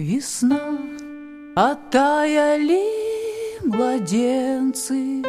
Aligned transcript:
Весна, 0.00 0.78
оттаяли 1.54 2.82
младенцы 3.66 5.22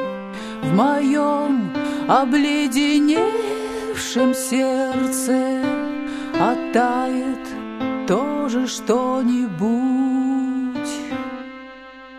В 0.63 0.73
моем 0.73 1.69
обледеневшем 2.07 4.33
сердце. 4.33 5.61
Оттает 6.39 7.49
тоже 8.07 8.65
что-нибудь 8.65 9.51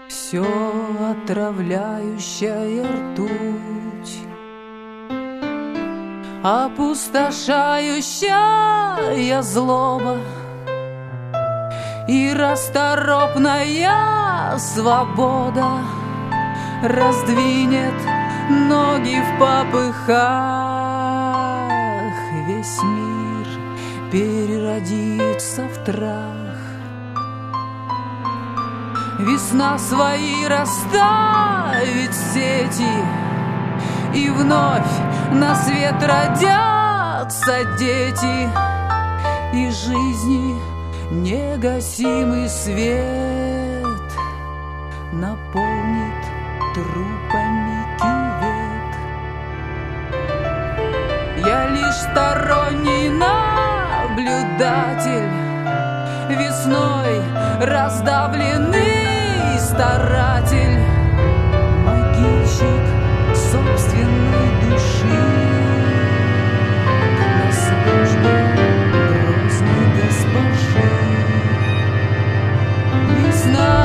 Все 0.09 0.45
отравляющая 1.11 2.85
ртуть. 2.85 4.19
Опустошающая 6.43 9.41
злоба 9.41 10.19
И 12.09 12.33
расторопная 12.35 13.93
свобода 14.59 15.79
Раздвинет 16.83 17.95
ноги 18.51 19.21
в 19.21 19.39
попыхах. 19.39 20.03
Весь 22.49 22.83
мир 22.83 23.47
переродится 24.11 25.69
в 25.69 25.85
трах. 25.85 26.43
Весна 29.21 29.79
свои 29.79 30.47
расставит 30.47 32.13
сети 32.13 33.05
И 34.13 34.29
вновь 34.31 34.83
на 35.31 35.55
свет 35.55 35.95
родятся 36.03 37.65
дети 37.79 38.51
И 39.53 39.71
жизни 39.71 40.72
негасимый 41.13 42.49
свет 42.49 43.03
Наполнит 45.13 46.25
трупами 46.75 47.85
кювет 47.99 48.93
Я 51.47 51.69
лишь 51.69 51.97
сторонний 51.97 53.11
наблюдатель 53.11 54.23
Весной 56.31 57.21
раздавленный 57.61 59.59
старатель 59.59 60.02
snow. 73.43 73.82